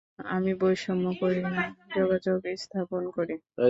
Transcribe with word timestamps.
আমি 0.29 0.51
বৈষম্য 0.61 1.05
করি 1.21 1.41
না, 1.47 1.63
যোগাযোগ 1.95 2.39
স্থাপন 2.63 3.03
করি। 3.15 3.35